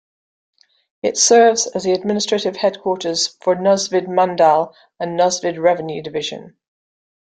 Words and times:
It 1.03 1.15
serves 1.15 1.67
as 1.67 1.83
the 1.83 1.91
administrative 1.91 2.55
headquarters 2.55 3.37
for 3.43 3.55
Nuzvid 3.55 4.07
mandal 4.07 4.73
and 4.99 5.11
Nuzvid 5.19 5.61
revenue 5.61 6.01
division. 6.01 6.57